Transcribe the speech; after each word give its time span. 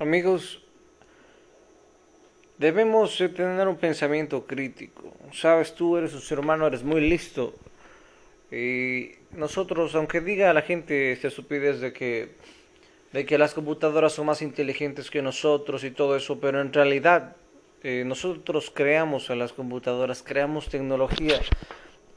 Amigos, 0.00 0.62
debemos 2.56 3.18
tener 3.18 3.68
un 3.68 3.76
pensamiento 3.76 4.46
crítico. 4.46 5.12
Sabes, 5.30 5.74
tú 5.74 5.98
eres 5.98 6.14
un 6.14 6.22
ser 6.22 6.38
humano, 6.40 6.66
eres 6.66 6.82
muy 6.82 7.02
listo. 7.02 7.54
Y 8.50 9.10
nosotros, 9.32 9.94
aunque 9.94 10.22
diga 10.22 10.48
a 10.48 10.54
la 10.54 10.62
gente 10.62 11.12
esta 11.12 11.28
estupidez 11.28 11.80
de 11.82 11.92
que, 11.92 12.30
de 13.12 13.26
que 13.26 13.36
las 13.36 13.52
computadoras 13.52 14.14
son 14.14 14.24
más 14.24 14.40
inteligentes 14.40 15.10
que 15.10 15.20
nosotros 15.20 15.84
y 15.84 15.90
todo 15.90 16.16
eso, 16.16 16.40
pero 16.40 16.62
en 16.62 16.72
realidad 16.72 17.36
eh, 17.82 18.02
nosotros 18.06 18.72
creamos 18.74 19.28
a 19.28 19.34
las 19.34 19.52
computadoras, 19.52 20.22
creamos 20.22 20.70
tecnología. 20.70 21.42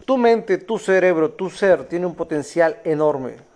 Tu 0.06 0.18
mente, 0.18 0.58
tu 0.58 0.80
cerebro, 0.80 1.32
tu 1.32 1.50
ser 1.50 1.84
tiene 1.90 2.06
un 2.06 2.16
potencial 2.16 2.80
enorme. 2.86 3.53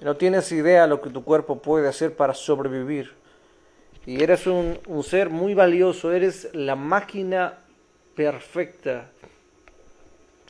No 0.00 0.16
tienes 0.16 0.50
idea 0.52 0.86
lo 0.86 1.00
que 1.00 1.10
tu 1.10 1.22
cuerpo 1.24 1.60
puede 1.60 1.88
hacer 1.88 2.14
para 2.14 2.34
sobrevivir. 2.34 3.12
Y 4.06 4.22
eres 4.22 4.46
un, 4.46 4.80
ser 5.04 5.30
muy 5.30 5.54
valioso, 5.54 6.12
eres 6.12 6.48
la 6.54 6.74
máquina 6.74 7.58
perfecta 8.16 9.10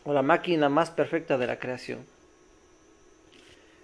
o 0.05 0.13
la 0.13 0.23
máquina 0.23 0.69
más 0.69 0.91
perfecta 0.91 1.37
de 1.37 1.47
la 1.47 1.59
creación. 1.59 2.07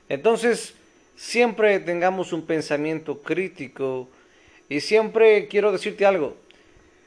Entonces, 0.08 0.74
siempre 1.16 1.80
tengamos 1.80 2.32
un 2.32 2.46
pensamiento 2.46 3.20
crítico 3.20 4.08
y 4.68 4.80
siempre 4.80 5.48
quiero 5.48 5.70
decirte 5.70 6.06
algo. 6.06 6.36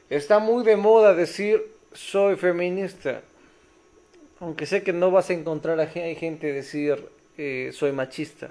Está 0.08 0.38
muy 0.38 0.62
de 0.62 0.76
moda 0.76 1.14
decir 1.14 1.72
soy 1.92 2.36
feminista. 2.36 3.22
Aunque 4.38 4.66
sé 4.66 4.82
que 4.82 4.92
no 4.92 5.10
vas 5.10 5.30
a 5.30 5.34
encontrar 5.34 5.80
a 5.80 5.86
gente 5.86 6.52
decir 6.52 7.08
soy 7.36 7.92
machista. 7.92 8.50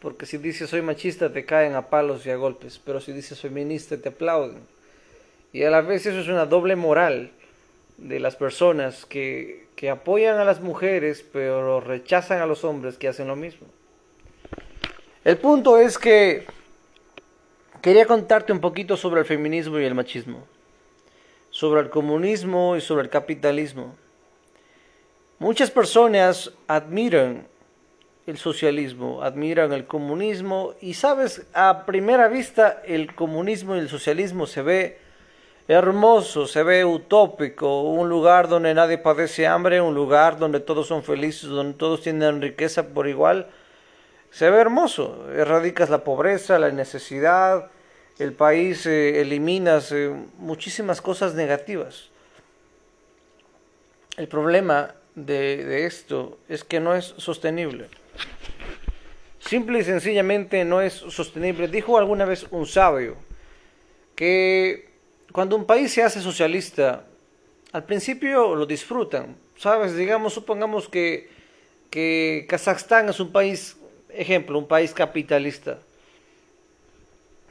Porque 0.00 0.26
si 0.26 0.38
dices 0.38 0.70
soy 0.70 0.82
machista 0.82 1.32
te 1.32 1.44
caen 1.44 1.74
a 1.74 1.88
palos 1.88 2.26
y 2.26 2.30
a 2.30 2.36
golpes. 2.36 2.80
Pero 2.84 3.00
si 3.00 3.12
dices 3.12 3.40
feminista 3.40 3.96
te 3.96 4.08
aplauden. 4.08 4.60
Y 5.52 5.64
a 5.64 5.70
la 5.70 5.80
vez 5.80 6.06
eso 6.06 6.20
es 6.20 6.28
una 6.28 6.46
doble 6.46 6.76
moral 6.76 7.30
de 7.98 8.18
las 8.18 8.36
personas 8.36 9.06
que, 9.06 9.66
que 9.76 9.90
apoyan 9.90 10.38
a 10.38 10.44
las 10.44 10.60
mujeres 10.60 11.24
pero 11.32 11.80
rechazan 11.80 12.40
a 12.40 12.46
los 12.46 12.64
hombres 12.64 12.98
que 12.98 13.08
hacen 13.08 13.28
lo 13.28 13.36
mismo. 13.36 13.66
El 15.24 15.36
punto 15.36 15.78
es 15.78 15.98
que 15.98 16.46
quería 17.80 18.06
contarte 18.06 18.52
un 18.52 18.60
poquito 18.60 18.96
sobre 18.96 19.20
el 19.20 19.26
feminismo 19.26 19.78
y 19.78 19.84
el 19.84 19.94
machismo, 19.94 20.46
sobre 21.50 21.80
el 21.80 21.90
comunismo 21.90 22.76
y 22.76 22.80
sobre 22.80 23.04
el 23.04 23.10
capitalismo. 23.10 23.94
Muchas 25.38 25.70
personas 25.70 26.52
admiran 26.66 27.46
el 28.26 28.38
socialismo, 28.38 29.22
admiran 29.22 29.72
el 29.72 29.86
comunismo 29.86 30.74
y 30.80 30.94
sabes, 30.94 31.42
a 31.54 31.84
primera 31.86 32.28
vista 32.28 32.82
el 32.86 33.14
comunismo 33.14 33.74
y 33.74 33.80
el 33.80 33.88
socialismo 33.88 34.46
se 34.46 34.62
ve 34.62 34.98
hermoso, 35.68 36.46
se 36.46 36.62
ve 36.62 36.84
utópico, 36.84 37.82
un 37.82 38.08
lugar 38.08 38.48
donde 38.48 38.74
nadie 38.74 38.98
padece 38.98 39.46
hambre, 39.46 39.80
un 39.80 39.94
lugar 39.94 40.38
donde 40.38 40.60
todos 40.60 40.86
son 40.86 41.02
felices, 41.02 41.48
donde 41.48 41.76
todos 41.76 42.02
tienen 42.02 42.40
riqueza 42.40 42.88
por 42.88 43.08
igual, 43.08 43.48
se 44.30 44.50
ve 44.50 44.60
hermoso, 44.60 45.28
erradicas 45.32 45.90
la 45.90 46.04
pobreza, 46.04 46.58
la 46.58 46.70
necesidad, 46.70 47.70
el 48.18 48.32
país 48.32 48.86
eh, 48.86 49.20
eliminas 49.20 49.92
eh, 49.92 50.14
muchísimas 50.38 51.00
cosas 51.00 51.34
negativas. 51.34 52.10
El 54.16 54.28
problema 54.28 54.94
de, 55.14 55.64
de 55.64 55.86
esto 55.86 56.38
es 56.48 56.64
que 56.64 56.80
no 56.80 56.94
es 56.94 57.14
sostenible. 57.16 57.88
Simple 59.40 59.80
y 59.80 59.84
sencillamente 59.84 60.64
no 60.64 60.80
es 60.80 60.94
sostenible. 60.94 61.68
Dijo 61.68 61.98
alguna 61.98 62.24
vez 62.24 62.46
un 62.50 62.66
sabio 62.66 63.16
que 64.14 64.88
cuando 65.32 65.56
un 65.56 65.66
país 65.66 65.92
se 65.92 66.02
hace 66.02 66.20
socialista, 66.20 67.04
al 67.72 67.84
principio 67.84 68.54
lo 68.54 68.66
disfrutan. 68.66 69.36
¿Sabes? 69.56 69.96
Digamos, 69.96 70.32
supongamos 70.32 70.88
que, 70.88 71.28
que 71.90 72.46
Kazajstán 72.48 73.08
es 73.08 73.20
un 73.20 73.30
país, 73.30 73.76
ejemplo, 74.08 74.58
un 74.58 74.66
país 74.66 74.92
capitalista. 74.92 75.78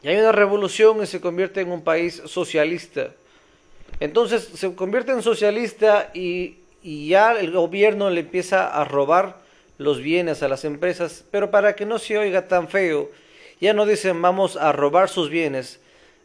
Y 0.03 0.09
hay 0.09 0.17
una 0.17 0.31
revolución 0.31 1.01
y 1.03 1.05
se 1.05 1.21
convierte 1.21 1.61
en 1.61 1.71
un 1.71 1.83
país 1.83 2.21
socialista. 2.25 3.11
Entonces 3.99 4.49
se 4.55 4.73
convierte 4.75 5.11
en 5.11 5.21
socialista 5.21 6.09
y, 6.13 6.57
y 6.81 7.09
ya 7.09 7.33
el 7.33 7.51
gobierno 7.51 8.09
le 8.09 8.21
empieza 8.21 8.67
a 8.67 8.83
robar 8.83 9.40
los 9.81 10.01
bienes 10.01 10.43
a 10.43 10.47
las 10.47 10.65
empresas, 10.65 11.25
pero 11.31 11.51
para 11.51 11.75
que 11.75 11.85
no 11.85 11.99
se 11.99 12.17
oiga 12.17 12.47
tan 12.47 12.67
feo, 12.67 13.09
ya 13.59 13.73
no 13.73 13.85
dicen 13.85 14.21
vamos 14.21 14.57
a 14.57 14.71
robar 14.71 15.09
sus 15.09 15.29
bienes, 15.29 15.79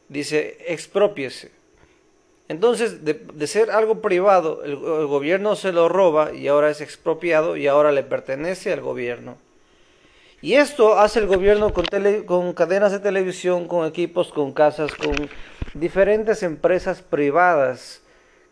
dice 0.09 0.59
expropiese. 0.69 1.51
Entonces, 2.49 3.05
de, 3.05 3.47
ser 3.47 3.73
algo 3.73 4.01
privado, 4.01 4.63
el, 4.63 4.77
gobierno 4.77 5.57
se 5.57 5.73
lo 5.73 5.89
roba 5.89 6.33
y 6.33 6.47
ahora 6.47 6.71
es 6.71 6.81
expropiado 6.81 7.57
y 7.57 7.67
ahora 7.67 7.91
le 7.91 8.05
pertenece 8.05 8.73
al 8.73 8.81
gobierno. 8.81 9.37
Y 10.41 10.55
esto 10.55 10.99
hace 10.99 11.19
el 11.19 11.27
gobierno 11.27 11.73
con, 11.73 11.87
con 12.25 12.53
cadenas 12.53 12.93
de 12.93 13.01
televisión, 13.01 13.67
con 13.67 13.87
equipos, 13.87 14.33
con 14.33 14.53
casas, 14.53 14.95
con 14.95 15.29
diferentes 15.75 16.45
empresas 16.45 17.03
privadas 17.03 18.03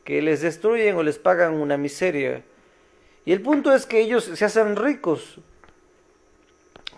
que 0.02 0.20
les 0.22 0.40
destruyen 0.40 0.96
o 0.96 1.02
les 1.02 1.18
pagan 1.18 1.54
una 1.54 1.76
miseria. 1.76 2.42
Y 3.26 3.32
el 3.32 3.40
punto 3.40 3.72
es 3.72 3.86
que 3.86 4.00
ellos 4.00 4.24
se 4.24 4.44
hacen 4.44 4.76
ricos. 4.76 5.38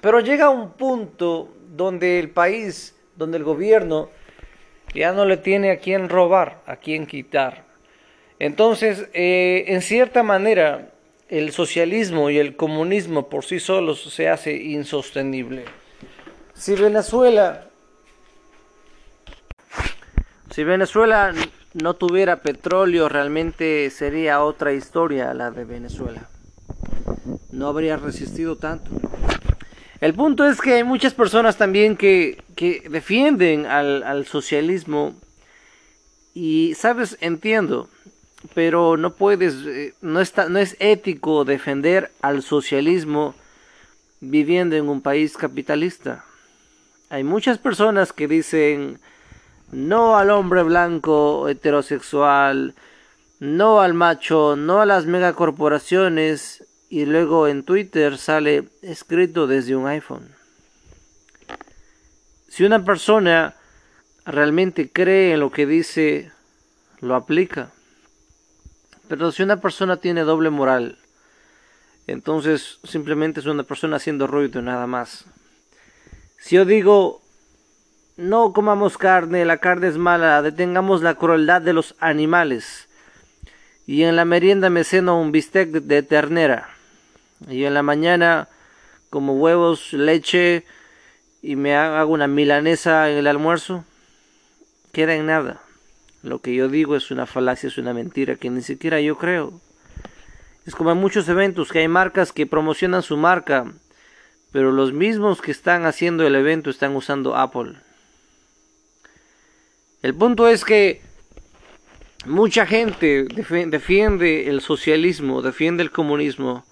Pero 0.00 0.20
llega 0.20 0.50
un 0.50 0.72
punto 0.72 1.54
donde 1.75 2.19
el 2.19 2.31
país, 2.31 2.94
donde 3.16 3.38
el 3.38 3.44
gobierno 3.44 4.10
ya 4.94 5.12
no 5.12 5.25
le 5.25 5.37
tiene 5.37 5.70
a 5.70 5.78
quién 5.78 6.09
robar, 6.09 6.62
a 6.66 6.76
quién 6.76 7.06
quitar. 7.06 7.64
Entonces, 8.38 9.09
eh, 9.14 9.64
en 9.69 9.82
cierta 9.82 10.22
manera, 10.22 10.91
el 11.28 11.53
socialismo 11.53 12.31
y 12.31 12.38
el 12.38 12.56
comunismo 12.56 13.28
por 13.28 13.44
sí 13.44 13.58
solos 13.58 14.03
se 14.03 14.28
hace 14.28 14.54
insostenible. 14.54 15.64
Si 16.54 16.75
Venezuela, 16.75 17.69
si 20.50 20.64
Venezuela 20.64 21.34
no 21.82 21.94
tuviera 21.94 22.41
petróleo, 22.41 23.09
realmente 23.09 23.91
sería 23.91 24.42
otra 24.42 24.72
historia 24.72 25.34
la 25.34 25.50
de 25.50 25.64
Venezuela. 25.64 26.28
No 27.53 27.69
habría 27.69 27.97
resistido 27.97 28.56
tanto. 28.56 28.91
El 30.00 30.14
punto 30.14 30.47
es 30.47 30.60
que 30.60 30.75
hay 30.75 30.84
muchas 30.84 31.14
personas 31.14 31.56
también 31.56 31.97
que, 31.97 32.42
que 32.54 32.87
defienden 32.88 33.66
al, 33.66 34.03
al 34.03 34.26
socialismo 34.26 35.14
y, 36.34 36.75
sabes, 36.75 37.16
entiendo, 37.20 37.88
pero 38.54 38.97
no 38.97 39.14
puedes, 39.14 39.54
eh, 39.66 39.94
no, 40.00 40.20
está, 40.20 40.48
no 40.48 40.58
es 40.58 40.76
ético 40.81 41.44
defender 41.44 42.10
al 42.20 42.43
socialismo 42.43 43.34
viviendo 44.20 44.76
en 44.76 44.88
un 44.88 45.00
país 45.00 45.37
capitalista. 45.37 46.25
Hay 47.08 47.25
muchas 47.25 47.58
personas 47.58 48.12
que 48.12 48.28
dicen 48.28 48.98
no 49.76 50.16
al 50.16 50.31
hombre 50.31 50.62
blanco 50.62 51.50
heterosexual, 51.50 52.75
no 53.41 53.82
al 53.82 53.92
macho, 53.92 54.56
no 54.56 54.81
a 54.81 54.87
las 54.87 55.04
megacorporaciones 55.04 56.64
y 56.88 57.04
luego 57.04 57.47
en 57.47 57.62
Twitter 57.62 58.16
sale 58.16 58.70
escrito 58.81 59.47
desde 59.47 59.76
un 59.76 59.87
iPhone. 59.87 60.34
Si 62.48 62.64
una 62.64 62.87
persona 62.87 63.54
realmente 64.25 64.91
cree 64.91 65.34
en 65.34 65.41
lo 65.41 65.53
que 65.53 65.66
dice, 65.66 66.32
lo 67.00 67.14
aplica. 67.14 67.70
Pero 69.08 69.31
si 69.31 69.43
una 69.43 69.60
persona 69.60 69.98
tiene 69.98 70.22
doble 70.22 70.48
moral, 70.48 70.97
entonces 72.06 72.78
simplemente 72.82 73.41
es 73.41 73.47
una 73.47 73.64
persona 73.64 73.97
haciendo 73.97 74.26
ruido 74.26 74.62
nada 74.62 74.87
más. 74.87 75.26
Si 76.38 76.56
yo 76.56 76.64
digo, 76.64 77.20
no 78.17 78.53
comamos 78.53 78.97
carne, 78.97 79.45
la 79.45 79.59
carne 79.59 79.89
es 79.89 79.99
mala, 79.99 80.41
detengamos 80.41 81.03
la 81.03 81.17
crueldad 81.17 81.61
de 81.61 81.75
los 81.75 81.95
animales, 82.01 82.89
y 83.87 84.05
en 84.05 84.17
la 84.17 84.25
merienda 84.25 84.71
me 84.71 84.85
ceno 84.85 85.21
un 85.21 85.33
bistec 85.33 85.71
de 85.71 86.03
ternera, 86.03 86.71
y 87.49 87.65
en 87.65 87.75
la 87.75 87.83
mañana 87.83 88.49
como 89.11 89.35
huevos, 89.35 89.93
leche, 89.93 90.65
y 91.43 91.57
me 91.57 91.77
hago 91.77 92.13
una 92.13 92.27
milanesa 92.27 93.11
en 93.11 93.19
el 93.19 93.27
almuerzo, 93.27 93.85
queda 94.93 95.15
en 95.15 95.27
nada. 95.27 95.61
Lo 96.23 96.41
que 96.41 96.55
yo 96.55 96.69
digo 96.69 96.97
es 96.97 97.11
una 97.11 97.27
falacia, 97.27 97.69
es 97.69 97.79
una 97.79 97.95
mentira 97.95 98.37
que 98.37 98.51
ni 98.51 98.63
siquiera 98.63 99.01
yo 99.01 99.17
creo. 99.17 99.61
Es 100.67 100.75
como 100.75 100.91
en 100.91 100.99
muchos 100.99 101.29
eventos 101.29 101.71
que 101.71 101.79
hay 101.79 101.89
marcas 101.89 102.33
que 102.33 102.47
promocionan 102.47 103.03
su 103.03 103.17
marca, 103.17 103.73
pero 104.51 104.73
los 104.73 104.93
mismos 104.93 105.41
que 105.41 105.53
están 105.53 105.87
haciendo 105.87 106.27
el 106.27 106.35
evento 106.35 106.71
están 106.71 106.97
usando 106.97 107.37
Apple. 107.37 107.77
El 110.06 110.14
punto 110.14 110.47
es 110.47 110.64
que 110.64 111.00
mucha 112.26 112.64
gente 112.64 113.25
defiende 113.25 114.49
el 114.49 114.61
socialismo, 114.61 115.43
defiende 115.43 115.82
el 115.82 115.91
comunismo, 115.91 116.64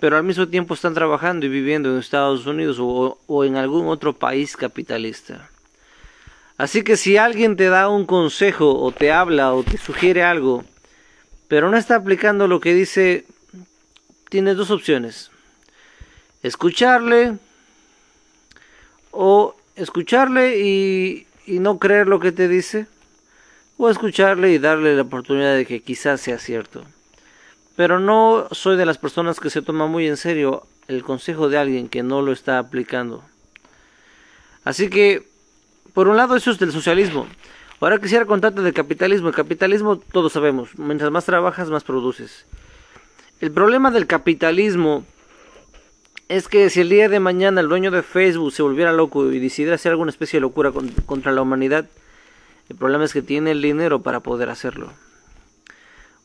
pero 0.00 0.16
al 0.16 0.24
mismo 0.24 0.48
tiempo 0.48 0.74
están 0.74 0.92
trabajando 0.92 1.46
y 1.46 1.48
viviendo 1.48 1.92
en 1.92 2.00
Estados 2.00 2.44
Unidos 2.44 2.78
o, 2.80 3.44
en 3.44 3.54
algún 3.54 3.86
otro 3.86 4.14
país 4.14 4.56
capitalista. 4.56 5.50
Así 6.58 6.82
que 6.82 6.96
si 6.96 7.16
alguien 7.16 7.54
te 7.54 7.68
da 7.68 7.88
un 7.88 8.06
consejo 8.06 8.76
o 8.76 8.90
te 8.90 9.12
habla 9.12 9.54
o 9.54 9.62
te 9.62 9.78
sugiere 9.78 10.24
algo, 10.24 10.64
pero 11.46 11.70
no 11.70 11.76
está 11.76 11.94
aplicando 11.94 12.48
lo 12.48 12.58
que 12.58 12.74
dice, 12.74 13.24
tienes 14.30 14.56
dos 14.56 14.72
opciones. 14.72 15.30
Escucharle 16.42 17.38
o 19.12 19.54
escucharle 19.76 20.58
y, 20.58 21.28
y 21.46 21.58
no 21.58 21.78
creer 21.78 22.08
lo 22.08 22.20
que 22.20 22.32
te 22.32 22.48
dice, 22.48 22.86
o 23.76 23.88
escucharle 23.88 24.52
y 24.52 24.58
darle 24.58 24.94
la 24.94 25.02
oportunidad 25.02 25.54
de 25.54 25.66
que 25.66 25.82
quizás 25.82 26.20
sea 26.20 26.38
cierto. 26.38 26.84
Pero 27.76 27.98
no 27.98 28.48
soy 28.52 28.76
de 28.76 28.86
las 28.86 28.98
personas 28.98 29.40
que 29.40 29.50
se 29.50 29.62
toma 29.62 29.86
muy 29.86 30.06
en 30.06 30.16
serio 30.16 30.66
el 30.88 31.02
consejo 31.02 31.48
de 31.48 31.58
alguien 31.58 31.88
que 31.88 32.02
no 32.02 32.22
lo 32.22 32.32
está 32.32 32.58
aplicando. 32.58 33.24
Así 34.64 34.88
que, 34.88 35.26
por 35.94 36.08
un 36.08 36.16
lado, 36.16 36.36
eso 36.36 36.50
es 36.50 36.58
del 36.58 36.72
socialismo. 36.72 37.26
Ahora 37.80 37.98
quisiera 37.98 38.26
contarte 38.26 38.60
del 38.60 38.74
capitalismo. 38.74 39.28
El 39.28 39.34
capitalismo, 39.34 39.96
todos 39.96 40.32
sabemos, 40.32 40.78
mientras 40.78 41.10
más 41.10 41.24
trabajas, 41.24 41.68
más 41.68 41.82
produces. 41.82 42.46
El 43.40 43.50
problema 43.50 43.90
del 43.90 44.06
capitalismo 44.06 45.04
es 46.32 46.48
que 46.48 46.70
si 46.70 46.80
el 46.80 46.88
día 46.88 47.10
de 47.10 47.20
mañana 47.20 47.60
el 47.60 47.68
dueño 47.68 47.90
de 47.90 48.02
Facebook 48.02 48.52
se 48.52 48.62
volviera 48.62 48.90
loco 48.90 49.30
y 49.30 49.38
decidiera 49.38 49.74
hacer 49.74 49.92
alguna 49.92 50.10
especie 50.10 50.38
de 50.38 50.40
locura 50.40 50.72
contra 51.04 51.30
la 51.30 51.42
humanidad, 51.42 51.90
el 52.70 52.76
problema 52.76 53.04
es 53.04 53.12
que 53.12 53.20
tiene 53.20 53.50
el 53.50 53.60
dinero 53.60 54.00
para 54.00 54.20
poder 54.20 54.48
hacerlo. 54.48 54.94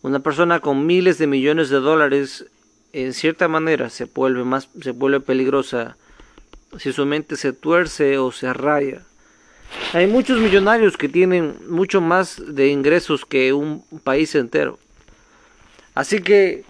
Una 0.01 0.19
persona 0.19 0.61
con 0.61 0.85
miles 0.85 1.17
de 1.17 1.27
millones 1.27 1.67
de 1.69 1.81
dólares 1.81 2.45
en 2.93 3.11
cierta 3.11 3.49
manera 3.49 3.89
se 3.89 4.05
vuelve 4.05 4.45
más 4.45 4.69
se 4.81 4.91
vuelve 4.91 5.19
peligrosa 5.19 5.97
si 6.79 6.93
su 6.93 7.05
mente 7.05 7.35
se 7.35 7.51
tuerce 7.51 8.17
o 8.17 8.31
se 8.31 8.53
raya. 8.53 9.01
Hay 9.91 10.07
muchos 10.07 10.39
millonarios 10.39 10.95
que 10.95 11.09
tienen 11.09 11.57
mucho 11.67 11.99
más 11.99 12.41
de 12.47 12.69
ingresos 12.69 13.25
que 13.25 13.51
un 13.51 13.83
país 14.05 14.33
entero. 14.35 14.79
Así 15.95 16.21
que 16.21 16.63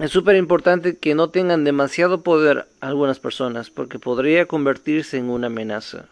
es 0.00 0.10
súper 0.10 0.36
importante 0.36 0.96
que 0.96 1.14
no 1.14 1.28
tengan 1.28 1.62
demasiado 1.64 2.22
poder 2.22 2.66
algunas 2.80 3.20
personas 3.20 3.68
porque 3.68 3.98
podría 3.98 4.46
convertirse 4.46 5.18
en 5.18 5.28
una 5.28 5.48
amenaza. 5.48 6.06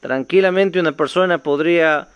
Tranquilamente 0.00 0.80
una 0.80 0.92
persona 0.92 1.38
podría 1.38 2.08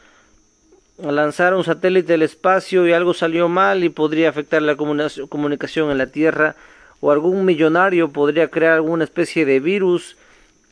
lanzar 0.98 1.54
un 1.54 1.62
satélite 1.62 2.14
al 2.14 2.22
espacio 2.22 2.86
y 2.86 2.92
algo 2.92 3.14
salió 3.14 3.48
mal 3.48 3.84
y 3.84 3.90
podría 3.90 4.28
afectar 4.28 4.60
la 4.62 4.76
comunicación 4.76 5.90
en 5.90 5.98
la 5.98 6.06
Tierra 6.08 6.56
o 7.00 7.12
algún 7.12 7.44
millonario 7.44 8.10
podría 8.12 8.48
crear 8.48 8.72
alguna 8.72 9.04
especie 9.04 9.44
de 9.44 9.60
virus 9.60 10.16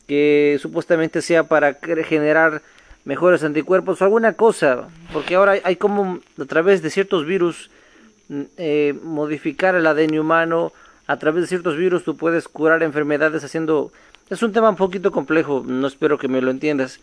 que 0.07 0.57
supuestamente 0.61 1.21
sea 1.21 1.43
para 1.43 1.75
generar 2.05 2.61
mejores 3.05 3.43
anticuerpos 3.43 4.01
o 4.01 4.05
alguna 4.05 4.33
cosa 4.33 4.89
porque 5.11 5.35
ahora 5.35 5.55
hay 5.63 5.75
como 5.77 6.19
a 6.39 6.45
través 6.45 6.81
de 6.81 6.89
ciertos 6.89 7.25
virus 7.25 7.69
eh, 8.57 8.93
modificar 9.03 9.75
el 9.75 9.87
ADN 9.87 10.19
humano. 10.19 10.71
A 11.07 11.17
través 11.17 11.41
de 11.41 11.47
ciertos 11.47 11.75
virus 11.75 12.03
tú 12.03 12.15
puedes 12.15 12.47
curar 12.47 12.83
enfermedades 12.83 13.43
haciendo 13.43 13.91
es 14.29 14.41
un 14.43 14.53
tema 14.53 14.69
un 14.69 14.77
poquito 14.77 15.11
complejo 15.11 15.61
no 15.67 15.85
espero 15.87 16.17
que 16.17 16.29
me 16.29 16.41
lo 16.41 16.51
entiendas. 16.51 17.01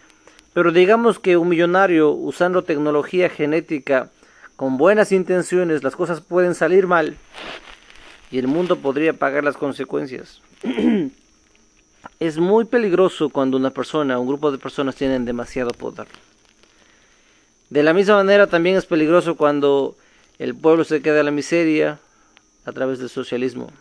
Pero 0.54 0.72
digamos 0.72 1.18
que 1.18 1.36
un 1.36 1.50
millonario 1.50 2.10
usando 2.10 2.64
tecnología 2.64 3.28
genética 3.28 4.08
con 4.56 4.78
buenas 4.78 5.12
intenciones 5.12 5.82
las 5.84 5.94
cosas 5.94 6.22
pueden 6.22 6.54
salir 6.54 6.86
mal 6.86 7.16
y 8.30 8.38
el 8.38 8.48
mundo 8.48 8.76
podría 8.76 9.12
pagar 9.12 9.44
las 9.44 9.56
consecuencias. 9.56 10.40
Es 12.20 12.38
muy 12.38 12.64
peligroso 12.64 13.28
cuando 13.28 13.56
una 13.56 13.70
persona 13.70 14.18
un 14.18 14.26
grupo 14.26 14.50
de 14.50 14.58
personas 14.58 14.96
tienen 14.96 15.24
demasiado 15.24 15.70
poder. 15.70 16.08
De 17.70 17.82
la 17.82 17.92
misma 17.92 18.16
manera 18.16 18.46
también 18.46 18.76
es 18.76 18.86
peligroso 18.86 19.36
cuando 19.36 19.94
el 20.38 20.54
pueblo 20.54 20.84
se 20.84 21.02
queda 21.02 21.20
en 21.20 21.26
la 21.26 21.32
miseria 21.32 21.98
a 22.64 22.72
través 22.72 23.00
del 23.00 23.08
socialismo. 23.08 23.72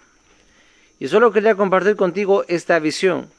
Y 0.99 1.07
solo 1.07 1.31
quería 1.31 1.55
compartir 1.55 1.95
contigo 1.95 2.43
esta 2.47 2.79
visión. 2.79 3.29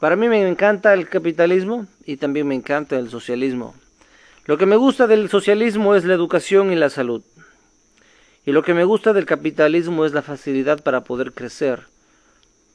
Para 0.00 0.16
mí 0.16 0.28
me 0.28 0.46
encanta 0.46 0.92
el 0.92 1.08
capitalismo 1.08 1.86
y 2.04 2.18
también 2.18 2.46
me 2.46 2.54
encanta 2.54 2.98
el 2.98 3.08
socialismo. 3.08 3.74
Lo 4.44 4.58
que 4.58 4.66
me 4.66 4.76
gusta 4.76 5.06
del 5.06 5.30
socialismo 5.30 5.94
es 5.94 6.04
la 6.04 6.12
educación 6.12 6.70
y 6.70 6.76
la 6.76 6.90
salud. 6.90 7.22
Y 8.44 8.52
lo 8.52 8.62
que 8.62 8.74
me 8.74 8.84
gusta 8.84 9.14
del 9.14 9.24
capitalismo 9.24 10.04
es 10.04 10.12
la 10.12 10.20
facilidad 10.20 10.82
para 10.82 11.04
poder 11.04 11.32
crecer. 11.32 11.84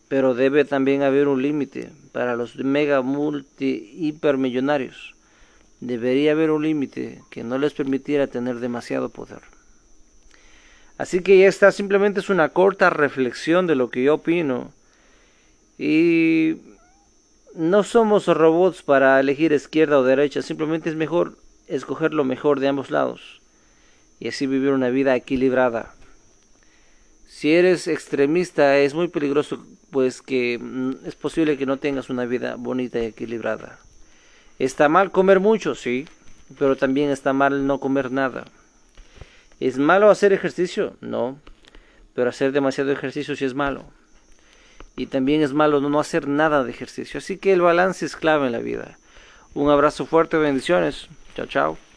Pero 0.08 0.34
debe 0.34 0.66
también 0.66 1.04
haber 1.04 1.28
un 1.28 1.44
límite 1.44 1.92
para 2.12 2.36
los 2.36 2.56
mega 2.56 3.04
multi 3.04 3.92
hipermillonarios 4.00 5.19
debería 5.80 6.34
haber 6.34 6.52
un 6.52 6.64
límite 6.64 7.22
que 7.30 7.44
no 7.44 7.58
les 7.58 7.74
permitiera 7.74 8.28
tener 8.28 8.60
demasiado 8.60 9.10
poder. 9.10 9.42
Así 10.98 11.22
que 11.22 11.48
esta 11.48 11.72
simplemente 11.72 12.20
es 12.20 12.30
una 12.30 12.50
corta 12.50 12.90
reflexión 12.90 13.68
de 13.68 13.76
lo 13.76 13.90
que 13.90 14.04
yo 14.04 14.16
opino. 14.16 14.74
Y 15.78 16.58
no 17.56 17.84
somos 17.84 18.28
robots 18.28 18.84
para 18.84 19.20
elegir 19.20 19.54
izquierda 19.54 19.98
o 19.98 20.04
derecha, 20.04 20.42
simplemente 20.42 20.90
es 20.90 20.96
mejor 20.96 21.38
escoger 21.68 22.14
lo 22.14 22.24
mejor 22.24 22.60
de 22.60 22.68
ambos 22.68 22.92
lados 22.92 23.40
y 24.20 24.28
así 24.28 24.46
vivir 24.48 24.72
una 24.72 24.90
vida 24.90 25.16
equilibrada. 25.16 25.94
Si 27.28 27.54
eres 27.54 27.88
extremista 27.88 28.78
es 28.80 28.94
muy 28.94 29.08
peligroso, 29.08 29.64
pues 29.92 30.22
que 30.22 30.60
mm, 30.60 31.06
es 31.06 31.16
posible 31.16 31.58
que 31.58 31.66
no 31.66 31.78
tengas 31.78 32.10
una 32.10 32.26
vida 32.26 32.56
bonita 32.58 33.00
y 33.00 33.06
equilibrada. 33.06 33.80
Está 34.60 34.90
mal 34.90 35.10
comer 35.10 35.40
mucho, 35.40 35.74
sí, 35.74 36.06
pero 36.58 36.76
también 36.76 37.10
está 37.10 37.32
mal 37.32 37.66
no 37.66 37.80
comer 37.80 38.12
nada. 38.12 38.46
¿Es 39.60 39.78
malo 39.78 40.10
hacer 40.10 40.34
ejercicio? 40.34 40.98
No, 41.02 41.40
pero 42.14 42.30
hacer 42.30 42.52
demasiado 42.52 42.92
ejercicio 42.92 43.36
sí 43.36 43.46
es 43.46 43.54
malo. 43.54 43.86
Y 44.98 45.06
también 45.06 45.42
es 45.42 45.54
malo 45.54 45.80
no 45.80 46.00
hacer 46.00 46.28
nada 46.28 46.64
de 46.66 46.72
ejercicio. 46.72 47.20
Así 47.20 47.38
que 47.38 47.54
el 47.54 47.62
balance 47.62 48.06
es 48.06 48.18
clave 48.18 48.48
en 48.48 48.52
la 48.52 48.60
vida. 48.60 48.98
Un 49.54 49.70
abrazo 49.70 50.06
fuerte, 50.06 50.38
bendiciones. 50.38 51.08
Chao, 51.36 51.46
chao. 51.46 51.89